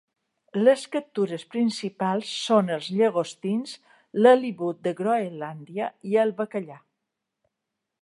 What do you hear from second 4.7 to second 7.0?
de Groenlàndia i el bacallà.